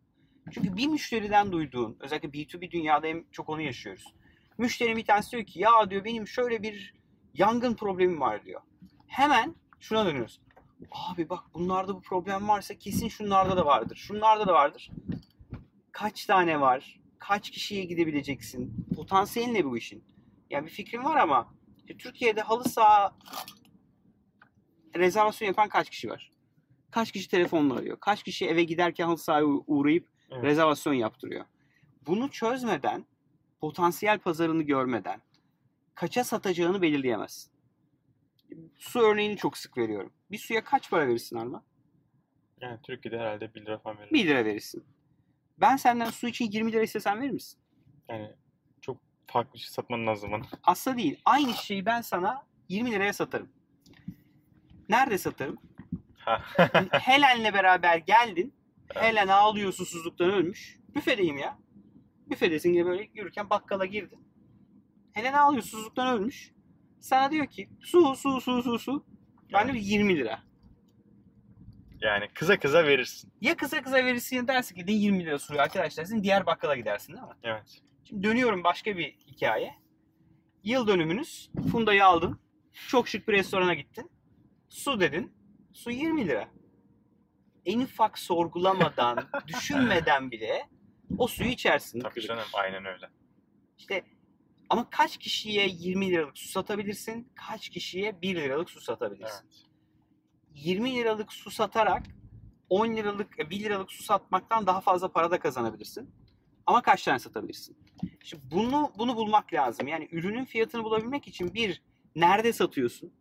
Çünkü 0.51 0.77
bir 0.77 0.87
müşteriden 0.87 1.51
duyduğun, 1.51 1.97
özellikle 1.99 2.29
B2B 2.29 2.71
dünyada 2.71 3.07
en 3.07 3.25
çok 3.31 3.49
onu 3.49 3.61
yaşıyoruz. 3.61 4.13
Müşteri 4.57 4.97
bir 4.97 5.05
tanesi 5.05 5.31
diyor 5.31 5.45
ki 5.45 5.59
ya 5.59 5.89
diyor 5.89 6.03
benim 6.03 6.27
şöyle 6.27 6.63
bir 6.63 6.93
yangın 7.33 7.73
problemim 7.73 8.21
var 8.21 8.45
diyor. 8.45 8.61
Hemen 9.07 9.55
şuna 9.79 10.05
dönüyoruz. 10.05 10.41
Abi 10.91 11.29
bak 11.29 11.43
bunlarda 11.53 11.95
bu 11.95 12.01
problem 12.01 12.47
varsa 12.47 12.73
kesin 12.75 13.07
şunlarda 13.07 13.57
da 13.57 13.65
vardır. 13.65 13.95
Şunlarda 13.95 14.47
da 14.47 14.53
vardır. 14.53 14.91
Kaç 16.01 16.25
tane 16.25 16.61
var? 16.61 16.99
Kaç 17.19 17.49
kişiye 17.49 17.83
gidebileceksin? 17.83 18.85
Potansiyelin 18.95 19.53
ne 19.53 19.65
bu 19.65 19.77
işin? 19.77 20.03
Yani 20.49 20.65
bir 20.65 20.71
fikrim 20.71 21.05
var 21.05 21.15
ama 21.17 21.53
işte 21.77 21.97
Türkiye'de 21.97 22.41
halı 22.41 22.63
saha 22.63 23.15
rezervasyon 24.95 25.47
yapan 25.47 25.69
kaç 25.69 25.89
kişi 25.89 26.09
var? 26.09 26.31
Kaç 26.91 27.11
kişi 27.11 27.29
telefonla 27.29 27.75
arıyor? 27.75 27.97
Kaç 27.99 28.23
kişi 28.23 28.47
eve 28.47 28.63
giderken 28.63 29.05
halı 29.05 29.17
sahaya 29.17 29.45
uğrayıp 29.45 30.07
Evet. 30.31 30.43
rezervasyon 30.43 30.93
yaptırıyor. 30.93 31.45
Bunu 32.07 32.31
çözmeden, 32.31 33.05
potansiyel 33.59 34.19
pazarını 34.19 34.63
görmeden 34.63 35.21
kaça 35.95 36.23
satacağını 36.23 36.81
belirleyemezsin. 36.81 37.51
Su 38.77 38.99
örneğini 38.99 39.37
çok 39.37 39.57
sık 39.57 39.77
veriyorum. 39.77 40.13
Bir 40.31 40.37
suya 40.37 40.63
kaç 40.63 40.89
para 40.89 41.07
verirsin 41.07 41.35
Arma? 41.37 41.63
Yani 42.61 42.79
Türkiye'de 42.83 43.19
herhalde 43.19 43.55
1 43.55 43.61
lira 43.61 43.77
falan 43.77 43.97
verilir. 43.97 44.13
1 44.13 44.27
lira 44.27 44.45
verirsin. 44.45 44.83
Ben 45.61 45.75
senden 45.75 46.09
su 46.09 46.27
için 46.27 46.51
20 46.51 46.71
lira 46.71 46.83
istesem 46.83 47.21
verir 47.21 47.31
misin? 47.31 47.59
Yani 48.09 48.31
çok 48.81 48.97
farklı 49.27 49.53
bir 49.53 49.59
şey 49.59 49.69
satman 49.69 50.07
lazım 50.07 50.31
bana. 50.31 50.43
Asla 50.63 50.97
değil. 50.97 51.21
Aynı 51.25 51.53
şeyi 51.53 51.85
ben 51.85 52.01
sana 52.01 52.45
20 52.69 52.91
liraya 52.91 53.13
satarım. 53.13 53.49
Nerede 54.89 55.17
satarım? 55.17 55.57
Helen'le 56.91 57.53
beraber 57.53 57.97
geldin. 57.97 58.53
Helen 58.93 59.27
ağlıyor 59.27 59.73
susuzluktan 59.73 60.31
ölmüş. 60.31 60.79
Büfedeyim 60.95 61.37
ya. 61.37 61.57
Büfedesin 62.29 62.73
gibi 62.73 62.85
böyle 62.85 63.09
yürürken 63.13 63.49
bakkala 63.49 63.85
girdin. 63.85 64.19
Helen 65.13 65.33
ağlıyor 65.33 65.63
susuzluktan 65.63 66.07
ölmüş. 66.17 66.51
Sana 66.99 67.31
diyor 67.31 67.47
ki 67.47 67.69
su 67.79 68.15
su 68.15 68.41
su 68.41 68.63
su 68.63 68.79
su. 68.79 69.05
Ben 69.53 69.73
de 69.73 69.77
20 69.77 70.17
lira. 70.17 70.39
Yani 72.01 72.27
kıza 72.33 72.59
kıza 72.59 72.83
verirsin. 72.85 73.33
Ya 73.41 73.57
kısa 73.57 73.81
kısa 73.81 73.97
verirsin 73.97 74.47
dersin 74.47 74.75
ki 74.75 74.87
de 74.87 74.91
20 74.91 75.25
lira 75.25 75.39
suyu 75.39 75.61
arkadaşlar 75.61 76.03
sizin 76.03 76.23
diğer 76.23 76.45
bakkala 76.45 76.75
gidersin 76.75 77.13
değil 77.13 77.23
mi? 77.23 77.33
Evet. 77.43 77.81
Şimdi 78.03 78.23
dönüyorum 78.23 78.63
başka 78.63 78.97
bir 78.97 79.11
hikaye. 79.27 79.75
Yıl 80.63 80.87
dönümünüz. 80.87 81.51
Funda'yı 81.71 82.05
aldın. 82.05 82.39
Çok 82.87 83.07
şık 83.07 83.27
bir 83.27 83.33
restorana 83.33 83.73
gittin. 83.73 84.11
Su 84.69 84.99
dedin. 84.99 85.33
Su 85.73 85.91
20 85.91 86.27
lira. 86.27 86.47
En 87.65 87.79
ufak 87.79 88.19
sorgulamadan, 88.19 89.29
düşünmeden 89.47 90.31
bile 90.31 90.69
o 91.17 91.27
suyu 91.27 91.49
içersin. 91.49 91.99
Tabii 91.99 92.21
canım 92.21 92.43
aynen 92.53 92.85
öyle. 92.85 93.09
İşte 93.77 94.03
ama 94.69 94.89
kaç 94.89 95.17
kişiye 95.17 95.67
20 95.67 96.11
liralık 96.11 96.37
su 96.37 96.49
satabilirsin? 96.49 97.31
Kaç 97.35 97.69
kişiye 97.69 98.21
1 98.21 98.35
liralık 98.35 98.69
su 98.69 98.81
satabilirsin? 98.81 99.45
Evet. 99.45 99.70
20 100.55 100.95
liralık 100.95 101.33
su 101.33 101.51
satarak 101.51 102.03
10 102.69 102.95
liralık, 102.95 103.39
e, 103.39 103.49
1 103.49 103.59
liralık 103.59 103.91
su 103.91 104.03
satmaktan 104.03 104.67
daha 104.67 104.81
fazla 104.81 105.11
para 105.11 105.31
da 105.31 105.39
kazanabilirsin. 105.39 106.09
Ama 106.65 106.81
kaç 106.81 107.03
tane 107.03 107.19
satabilirsin? 107.19 107.77
Şimdi 108.23 108.43
bunu 108.51 108.91
bunu 108.97 109.15
bulmak 109.15 109.53
lazım. 109.53 109.87
Yani 109.87 110.07
ürünün 110.11 110.45
fiyatını 110.45 110.83
bulabilmek 110.83 111.27
için 111.27 111.53
bir 111.53 111.81
nerede 112.15 112.53
satıyorsun? 112.53 113.13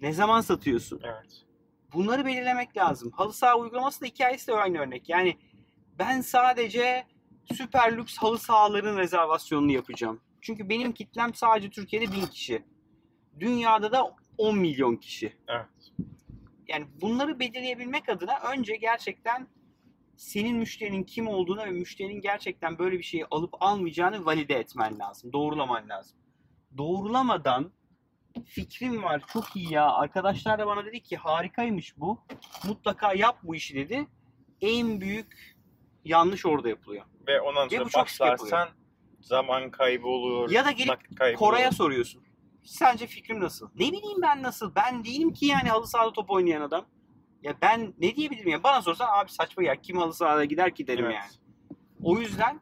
Ne 0.00 0.12
zaman 0.12 0.40
satıyorsun? 0.40 1.00
Evet. 1.04 1.44
Bunları 1.92 2.26
belirlemek 2.26 2.76
lazım. 2.76 3.10
Halı 3.10 3.32
saha 3.32 3.58
uygulaması 3.58 4.00
da 4.00 4.06
hikayesi 4.06 4.46
de 4.46 4.54
aynı 4.54 4.78
örnek. 4.78 5.08
Yani 5.08 5.38
ben 5.98 6.20
sadece 6.20 7.06
süper 7.54 7.96
lüks 7.96 8.16
halı 8.16 8.38
sahaların 8.38 8.98
rezervasyonunu 8.98 9.72
yapacağım. 9.72 10.20
Çünkü 10.40 10.68
benim 10.68 10.92
kitlem 10.92 11.34
sadece 11.34 11.70
Türkiye'de 11.70 12.12
1000 12.12 12.26
kişi. 12.26 12.62
Dünyada 13.40 13.92
da 13.92 14.16
10 14.38 14.58
milyon 14.58 14.96
kişi. 14.96 15.36
Evet. 15.48 15.92
Yani 16.68 16.86
bunları 17.00 17.40
belirleyebilmek 17.40 18.08
adına 18.08 18.38
önce 18.52 18.76
gerçekten 18.76 19.48
senin 20.16 20.56
müşterinin 20.56 21.04
kim 21.04 21.28
olduğunu 21.28 21.60
ve 21.64 21.70
müşterinin 21.70 22.20
gerçekten 22.20 22.78
böyle 22.78 22.98
bir 22.98 23.02
şeyi 23.02 23.26
alıp 23.26 23.54
almayacağını 23.60 24.24
valide 24.24 24.54
etmen 24.54 24.98
lazım. 24.98 25.32
Doğrulaman 25.32 25.88
lazım. 25.88 26.18
Doğrulamadan 26.78 27.72
fikrim 28.44 29.02
var 29.02 29.22
çok 29.32 29.56
iyi 29.56 29.72
ya. 29.72 29.90
Arkadaşlar 29.90 30.58
da 30.58 30.66
bana 30.66 30.84
dedi 30.84 31.02
ki 31.02 31.16
harikaymış 31.16 31.98
bu. 31.98 32.20
Mutlaka 32.66 33.14
yap 33.14 33.38
bu 33.42 33.54
işi 33.54 33.74
dedi. 33.74 34.06
En 34.60 35.00
büyük 35.00 35.56
yanlış 36.04 36.46
orada 36.46 36.68
yapılıyor. 36.68 37.04
Ve 37.26 37.40
ondan 37.40 37.70
Ve 37.70 37.76
sonra 37.76 37.84
sık 37.84 37.96
başlarsan 37.96 38.68
zaman 39.20 39.70
kaybı 39.70 40.06
olur. 40.06 40.50
Ya 40.50 40.64
da 40.64 40.70
gelip 40.70 40.98
Koray'a 41.36 41.72
soruyorsun. 41.72 42.22
Sence 42.64 43.06
fikrim 43.06 43.40
nasıl? 43.40 43.68
Ne 43.74 43.86
bileyim 43.92 44.22
ben 44.22 44.42
nasıl? 44.42 44.74
Ben 44.74 45.04
değilim 45.04 45.32
ki 45.32 45.46
yani 45.46 45.68
halı 45.68 45.86
sahada 45.86 46.12
top 46.12 46.30
oynayan 46.30 46.60
adam. 46.60 46.86
Ya 47.42 47.54
ben 47.62 47.94
ne 47.98 48.16
diyebilirim 48.16 48.48
ya? 48.48 48.62
Bana 48.62 48.82
sorsan 48.82 49.08
abi 49.18 49.30
saçma 49.32 49.62
ya 49.62 49.80
kim 49.80 49.96
halı 49.96 50.14
sahada 50.14 50.44
gider 50.44 50.74
ki 50.74 50.86
derim 50.86 51.04
Evet. 51.04 51.14
yani. 51.14 51.32
O 52.02 52.18
yüzden 52.18 52.60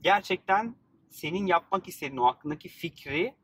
gerçekten 0.00 0.76
senin 1.10 1.46
yapmak 1.46 1.88
istediğin 1.88 2.16
o 2.16 2.26
aklındaki 2.26 2.68
fikri 2.68 3.34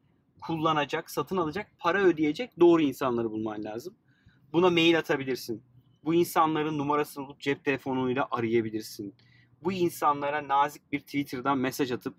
kullanacak, 0.40 1.10
satın 1.10 1.36
alacak, 1.36 1.70
para 1.78 2.02
ödeyecek 2.02 2.60
doğru 2.60 2.82
insanları 2.82 3.30
bulman 3.30 3.64
lazım. 3.64 3.94
Buna 4.52 4.70
mail 4.70 4.98
atabilirsin. 4.98 5.62
Bu 6.04 6.14
insanların 6.14 6.78
numarasını 6.78 7.26
bulup 7.26 7.40
cep 7.40 7.64
telefonuyla 7.64 8.28
arayabilirsin. 8.30 9.14
Bu 9.62 9.72
insanlara 9.72 10.48
nazik 10.48 10.92
bir 10.92 11.00
Twitter'dan 11.00 11.58
mesaj 11.58 11.92
atıp 11.92 12.14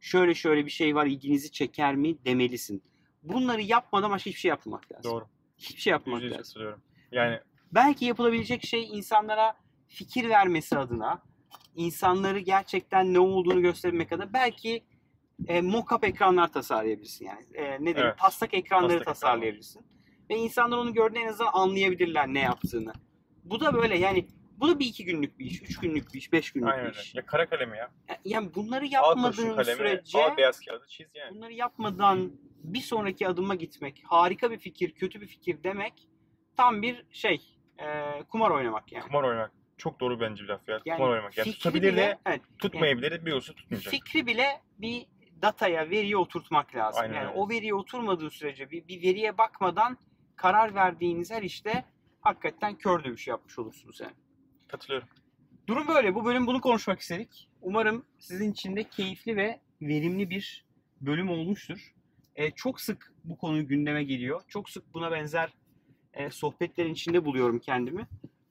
şöyle 0.00 0.34
şöyle 0.34 0.66
bir 0.66 0.70
şey 0.70 0.94
var 0.94 1.06
ilginizi 1.06 1.52
çeker 1.52 1.96
mi 1.96 2.24
demelisin. 2.24 2.82
Bunları 3.22 3.60
yapmadan 3.62 4.10
başka 4.10 4.30
hiçbir 4.30 4.40
şey 4.40 4.48
yapmamak 4.48 4.92
lazım. 4.92 5.12
Doğru. 5.12 5.26
Hiçbir 5.58 5.80
şey 5.80 5.90
yapmamak 5.90 6.22
Yüzde 6.22 6.34
yüz 6.34 6.38
lazım. 6.40 6.50
katılıyorum. 6.52 6.82
Yani 7.12 7.40
Belki 7.72 8.04
yapılabilecek 8.04 8.66
şey 8.66 8.84
insanlara 8.84 9.54
fikir 9.88 10.28
vermesi 10.28 10.78
adına, 10.78 11.22
insanları 11.76 12.38
gerçekten 12.38 13.14
ne 13.14 13.18
olduğunu 13.18 13.62
göstermek 13.62 14.12
adına 14.12 14.32
belki 14.32 14.84
e, 15.48 15.58
mock-up 15.58 16.06
ekranlar 16.06 16.52
tasarlayabilirsin 16.52 17.24
yani. 17.26 17.46
E, 17.54 17.64
ne 17.72 17.78
diyeyim? 17.78 17.96
Evet. 17.98 18.18
Taslak 18.18 18.54
ekranları 18.54 18.98
Taslak 18.98 19.06
tasarlayabilirsin. 19.06 19.84
Ve 20.30 20.36
insanlar 20.36 20.76
onu 20.78 20.94
gördüğünde 20.94 21.20
en 21.20 21.28
azından 21.28 21.50
anlayabilirler 21.52 22.26
ne 22.28 22.40
yaptığını. 22.40 22.92
Bu 23.44 23.60
da 23.60 23.74
böyle 23.74 23.98
yani 23.98 24.26
bu 24.56 24.68
da 24.68 24.78
bir 24.78 24.86
iki 24.86 25.04
günlük 25.04 25.38
bir 25.38 25.44
iş, 25.44 25.62
üç 25.62 25.78
günlük 25.78 26.12
bir 26.14 26.18
iş, 26.18 26.32
beş 26.32 26.50
günlük 26.52 26.68
aynen 26.68 26.86
bir 26.92 26.96
iş. 26.96 27.14
Ya 27.14 27.26
kara 27.26 27.48
kalemi 27.48 27.76
ya. 27.78 27.90
Yani 28.24 28.54
bunları 28.54 28.84
Al 28.84 28.90
yapmadığın 28.90 29.54
kalemi, 29.56 29.76
sürece 29.76 30.18
al 30.24 30.36
beyaz 30.36 30.60
kağıdı 30.60 30.84
çiz 30.88 31.06
yani. 31.14 31.34
bunları 31.36 31.52
yapmadan 31.52 32.32
bir 32.64 32.80
sonraki 32.80 33.28
adıma 33.28 33.54
gitmek, 33.54 34.02
harika 34.04 34.50
bir 34.50 34.58
fikir, 34.58 34.92
kötü 34.92 35.20
bir 35.20 35.26
fikir 35.26 35.62
demek 35.64 36.08
tam 36.56 36.82
bir 36.82 37.04
şey, 37.10 37.40
e, 37.78 37.86
kumar 38.22 38.50
oynamak 38.50 38.92
yani. 38.92 39.04
Kumar 39.04 39.22
oynamak. 39.24 39.52
Çok 39.76 40.00
doğru 40.00 40.20
bence 40.20 40.42
bir 40.42 40.48
laf 40.48 40.68
ya. 40.68 40.80
Yani 40.84 40.96
Kumar 40.96 41.10
oynamak. 41.10 41.38
Yani 41.38 41.52
tutabilir 41.52 41.92
bile- 41.92 41.96
de 41.96 42.18
evet, 42.26 42.40
tutmayabilir 42.58 43.10
de 43.10 43.26
bir 43.26 43.32
olsa 43.32 43.52
tutmayacak. 43.52 43.90
fikri 43.90 44.26
bile 44.26 44.60
bir 44.78 45.06
dataya, 45.42 45.90
veriye 45.90 46.16
oturtmak 46.16 46.74
lazım. 46.74 47.02
Aynen 47.02 47.14
yani 47.14 47.28
öyle. 47.28 47.38
o 47.38 47.48
veriye 47.48 47.74
oturmadığı 47.74 48.30
sürece 48.30 48.70
bir, 48.70 48.88
bir 48.88 49.02
veriye 49.02 49.38
bakmadan 49.38 49.98
karar 50.36 50.74
verdiğiniz 50.74 51.30
her 51.30 51.42
işte 51.42 51.84
hakikaten 52.20 52.74
kör 52.74 53.04
dövüş 53.04 53.28
yapmış 53.28 53.58
olursunuz 53.58 54.00
yani. 54.00 54.14
Katılıyorum. 54.68 55.08
Durum 55.66 55.88
böyle. 55.88 56.14
Bu 56.14 56.24
bölüm 56.24 56.46
bunu 56.46 56.60
konuşmak 56.60 57.00
istedik. 57.00 57.48
Umarım 57.60 58.04
sizin 58.18 58.52
için 58.52 58.76
de 58.76 58.84
keyifli 58.84 59.36
ve 59.36 59.60
verimli 59.82 60.30
bir 60.30 60.64
bölüm 61.00 61.30
olmuştur. 61.30 61.94
Ee, 62.36 62.50
çok 62.50 62.80
sık 62.80 63.12
bu 63.24 63.38
konu 63.38 63.66
gündeme 63.66 64.04
geliyor. 64.04 64.42
Çok 64.48 64.70
sık 64.70 64.94
buna 64.94 65.10
benzer 65.10 65.52
e, 66.14 66.30
sohbetlerin 66.30 66.92
içinde 66.92 67.24
buluyorum 67.24 67.58
kendimi. 67.58 68.06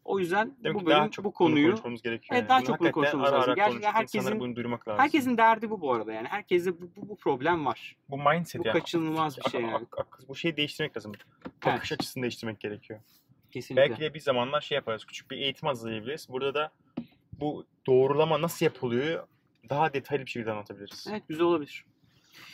O 0.06 0.20
yüzden 0.20 0.56
Demek 0.64 0.76
bu 0.82 0.86
bölüm 0.86 0.98
daha 0.98 1.12
çok 1.12 1.26
bu 1.26 1.32
konu 1.32 1.50
konuyu 1.50 1.70
konuşmamız 1.72 2.02
gerekiyor. 2.02 2.40
Evet, 2.40 2.50
daha 2.50 2.60
Bunu 2.60 2.68
çok 2.68 2.80
bunu 2.80 2.92
konuşmamız 2.92 3.32
lazım. 3.32 3.56
Gerçekten 3.56 3.92
herkesin- 3.92 4.40
bunu 4.40 4.56
duyurmak 4.56 4.88
lazım. 4.88 5.02
herkesin 5.04 5.38
derdi 5.38 5.70
bu 5.70 5.82
bu 5.82 5.94
arada 5.94 6.14
yani. 6.14 6.28
Herkeste 6.28 6.82
bu, 6.82 6.90
bu, 6.96 7.10
bu 7.10 7.18
problem 7.18 7.66
var. 7.66 7.96
bu 8.10 8.18
mindset 8.18 8.64
Bu 8.64 8.68
yani. 8.68 8.80
kaçınılmaz 8.80 9.38
bir 9.38 9.50
şey 9.50 9.66
Ak- 9.66 9.72
yani. 9.72 9.76
ak- 9.92 10.00
ak- 10.00 10.24
bu 10.28 10.36
şeyi 10.36 10.58
değiştirmek 10.58 10.98
lazım. 10.98 11.12
Bakış 11.66 11.92
açısını 11.92 12.22
değiştirmek 12.24 12.60
gerekiyor. 12.60 13.00
Kesinlikle. 13.52 13.90
Belki 13.90 14.02
de 14.02 14.14
bir 14.14 14.20
zamanlar 14.20 14.62
şey 14.62 14.76
yaparız. 14.76 15.06
Küçük 15.06 15.32
bir 15.32 15.38
eğitim 15.38 15.68
hazırlayabiliriz. 15.68 16.30
Burada 16.30 16.54
da 16.54 16.72
bu 17.40 17.66
doğrulama 17.88 18.42
nasıl 18.42 18.66
yapılıyor 18.66 19.28
daha 19.70 19.94
detaylı 19.94 20.26
bir 20.26 20.32
şekilde 20.32 20.52
anlatabiliriz. 20.52 21.08
Evet 21.10 21.24
güzel 21.28 21.44
olabilir. 21.46 21.86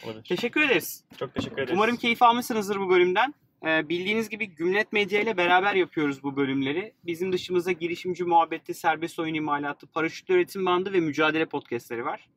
Olabilir. 0.06 0.24
Teşekkür 0.24 0.62
ederiz. 0.62 1.04
Çok 1.20 1.36
teşekkür 1.36 1.58
ederiz. 1.58 1.72
Umarım 1.74 1.96
keyif 1.96 2.22
almışsınızdır 2.22 2.80
bu 2.80 2.90
bölümden. 2.90 3.34
Ee, 3.66 3.90
bildiğiniz 3.90 4.30
gibi 4.30 4.48
Gümlet 4.48 4.94
Medya 4.94 5.22
ile 5.22 5.38
beraber 5.38 5.76
yapıyoruz 5.76 6.24
bu 6.24 6.36
bölümleri. 6.36 6.94
Bizim 7.06 7.32
dışımızda 7.32 7.72
girişimci 7.72 8.24
muhabbeti, 8.24 8.74
serbest 8.74 9.20
oyun 9.20 9.34
imalatı, 9.34 9.88
paraşütlü 9.88 10.34
üretim 10.34 10.66
bandı 10.66 10.94
ve 10.94 11.00
mücadele 11.00 11.46
podcastleri 11.46 12.06
var. 12.06 12.30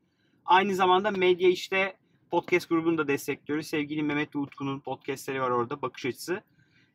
Aynı 0.44 0.74
zamanda 0.74 1.10
Medya 1.10 1.48
işte 1.48 1.96
podcast 2.30 2.68
grubunu 2.68 2.98
da 2.98 3.08
destekliyoruz. 3.08 3.66
Sevgili 3.66 4.02
Mehmet 4.02 4.36
ve 4.36 4.38
Utku'nun 4.38 4.80
podcastleri 4.80 5.40
var 5.40 5.50
orada, 5.50 5.82
bakış 5.82 6.06
açısı. 6.06 6.42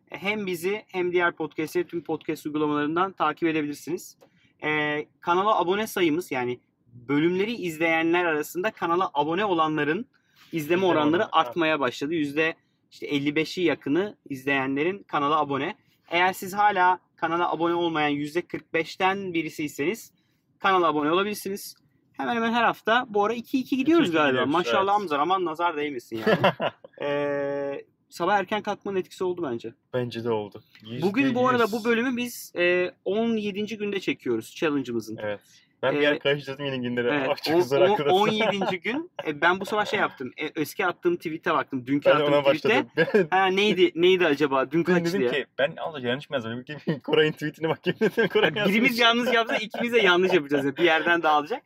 Hem 0.10 0.46
bizi 0.46 0.84
hem 0.88 1.12
diğer 1.12 1.32
podcastleri 1.32 1.88
tüm 1.88 2.04
podcast 2.04 2.46
uygulamalarından 2.46 3.12
takip 3.12 3.50
edebilirsiniz. 3.50 4.18
Ee, 4.64 5.06
kanala 5.22 5.60
abone 5.60 5.88
sayımız 5.88 6.32
yani 6.32 6.60
bölümleri 6.94 7.54
izleyenler 7.54 8.26
arasında 8.26 8.72
kanala 8.72 9.12
abone 9.14 9.46
olanların 9.46 10.06
izleme 10.54 10.86
oranları 10.86 11.22
evet. 11.22 11.30
artmaya 11.32 11.80
başladı. 11.80 12.14
Yüzde 12.14 12.56
işte 12.92 13.10
55'i 13.10 13.64
yakını 13.64 14.18
izleyenlerin 14.30 15.04
kanala 15.04 15.40
abone. 15.40 15.76
Eğer 16.10 16.34
siz 16.34 16.54
hala 16.54 17.00
kanala 17.16 17.52
abone 17.52 17.74
olmayan 17.74 18.12
%45'ten 18.12 19.34
birisiyseniz 19.34 20.12
kanala 20.60 20.88
abone 20.88 21.12
olabilirsiniz. 21.12 21.76
Hemen 22.14 22.36
hemen 22.36 22.54
her 22.54 22.64
hafta 22.64 23.06
bu 23.10 23.26
ara 23.26 23.34
2-2 23.34 23.76
gidiyoruz 23.76 24.10
2-2 24.10 24.12
galiba. 24.14 24.30
gidiyoruz, 24.30 24.54
Maşallahımız 24.54 25.12
var. 25.12 25.20
Aman 25.20 25.46
nazar 25.46 25.78
değmesin 25.78 26.22
yani. 26.28 26.54
Ee, 27.02 27.86
sabah 28.10 28.38
erken 28.38 28.62
kalkmanın 28.62 28.98
etkisi 28.98 29.24
oldu 29.24 29.50
bence. 29.52 29.74
Bence 29.94 30.24
de 30.24 30.32
oldu. 30.32 30.64
Bugün 31.02 31.36
bu 31.36 31.48
arada 31.48 31.64
%100. 31.64 31.72
bu 31.72 31.86
bölümü 31.86 32.18
biz 32.18 32.52
e, 32.56 32.92
17. 33.06 33.78
günde 33.78 34.00
çekiyoruz 34.00 34.56
challenge'ımızın. 34.56 35.18
Evet. 35.18 35.40
Ben 35.84 35.96
bir 35.96 36.00
Ee, 36.00 36.04
yer 36.04 36.20
karıştırdım 36.20 36.66
yeni 36.66 36.82
günleri. 36.82 37.08
Evet, 37.08 37.30
Ah, 37.32 37.36
çok 37.44 37.56
on- 37.56 37.62
zor 37.62 37.82
arkadaşlar. 37.82 38.20
17. 38.20 38.80
gün 38.80 39.12
e, 39.28 39.42
ben 39.42 39.60
bu 39.60 39.66
sabah 39.66 39.86
şey 39.86 40.00
yaptım. 40.00 40.32
E, 40.38 40.46
eski 40.62 40.86
attığım 40.86 41.16
tweet'e 41.16 41.54
baktım. 41.54 41.88
Dünkü 41.88 42.10
Ben 42.10 42.16
attığım 42.16 42.54
tweet'e. 42.54 43.28
Ha 43.30 43.46
neydi 43.46 43.92
neydi 43.96 44.26
acaba? 44.26 44.72
Dün 44.72 44.84
kaçtı 44.84 45.06
dedim 45.10 45.22
ya? 45.22 45.32
ki 45.32 45.46
ben 45.60 45.74
Allah 45.78 46.00
yanlış 46.00 46.30
mı 46.30 46.36
yazdım? 46.36 46.66
Bir 46.68 47.00
Koray'ın 47.04 47.32
tweetine 47.32 47.70
bakayım 47.70 48.00
dedim. 48.00 48.28
Koray 48.28 48.52
Ya 48.56 48.66
birimiz 48.66 49.00
yanlış 49.00 49.34
yapsa 49.34 49.58
ikimiz 49.58 49.94
de 49.94 50.00
yanlış 50.00 50.34
yapacağız. 50.34 50.66
Yani 50.66 50.78
bir 50.78 50.84
yerden 50.84 51.24
dağılacak. 51.24 51.64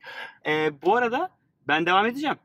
Ee, 0.48 0.72
bu 0.84 0.96
arada 0.96 1.30
ben 1.68 1.86
devam 1.86 2.06
edeceğim. 2.06 2.36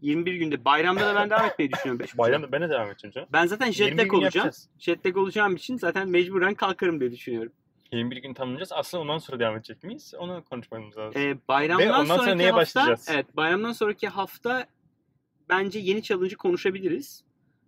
21 0.00 0.34
günde. 0.34 0.64
Bayramda 0.64 1.06
da 1.06 1.14
ben 1.14 1.30
devam 1.30 1.44
etmeyi 1.46 1.72
düşünüyorum. 1.72 2.06
Bayramda 2.18 2.52
ben 2.52 2.62
de 2.62 2.70
devam 2.70 2.90
edeceğim 2.90 3.12
canım. 3.12 3.28
Ben 3.32 3.46
zaten 3.46 3.66
21 3.66 3.74
jet 3.74 3.98
lag 3.98 4.14
olacağım. 4.14 4.50
Jet 4.78 5.06
lag 5.06 5.16
olacağım 5.16 5.54
için 5.56 5.76
zaten 5.76 6.08
mecburen 6.08 6.54
kalkarım 6.54 7.00
diye 7.00 7.12
düşünüyorum. 7.12 7.52
21 7.92 8.16
gün 8.16 8.34
tamamlayacağız. 8.34 8.72
Aslında 8.72 9.02
ondan 9.02 9.18
sonra 9.18 9.38
devam 9.40 9.56
edecek 9.56 9.82
miyiz? 9.82 10.14
Onu 10.18 10.44
konuşmamız 10.50 10.96
lazım. 10.96 11.22
Ee, 11.22 11.36
bayramdan 11.48 11.88
Ve 11.88 11.92
ondan 11.92 12.16
sonra 12.16 12.34
neye 12.34 12.50
hafta, 12.50 12.60
başlayacağız? 12.60 13.08
Evet, 13.12 13.36
bayramdan 13.36 13.72
sonraki 13.72 14.08
hafta 14.08 14.66
bence 15.48 15.78
yeni 15.78 16.02
challenge'ı 16.02 16.36
konuşabiliriz. 16.36 17.24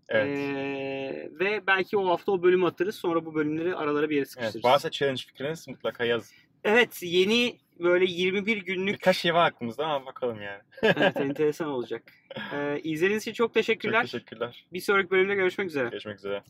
evet. 0.08 0.38
Ee, 0.38 1.30
ve 1.40 1.66
belki 1.66 1.96
o 1.96 2.08
hafta 2.08 2.32
o 2.32 2.42
bölümü 2.42 2.66
atarız. 2.66 2.94
Sonra 2.94 3.24
bu 3.24 3.34
bölümleri 3.34 3.76
aralara 3.76 4.10
bir 4.10 4.14
yere 4.14 4.20
evet. 4.20 4.30
sıkıştırırız. 4.30 4.64
Varsa 4.64 4.90
challenge 4.90 5.22
fikriniz 5.22 5.68
mutlaka 5.68 6.04
yazın. 6.04 6.36
Evet, 6.64 7.02
yeni 7.02 7.58
böyle 7.80 8.04
21 8.04 8.56
günlük 8.56 8.94
Birkaç 8.94 9.16
şey 9.16 9.34
var 9.34 9.46
aklımızda 9.46 9.86
ama 9.86 10.06
bakalım 10.06 10.42
yani. 10.42 10.60
evet, 10.82 11.16
enteresan 11.20 11.68
olacak. 11.68 12.12
Ee, 12.54 12.80
izlediğiniz 12.84 13.22
için 13.22 13.32
çok 13.32 13.48
Çok 13.48 13.54
teşekkürler. 13.54 14.02
teşekkürler. 14.02 14.66
Bir 14.72 14.80
sonraki 14.80 15.10
bölümde 15.10 15.34
görüşmek 15.34 15.68
üzere. 15.68 15.88
Görüşmek 15.88 16.18
üzere. 16.18 16.42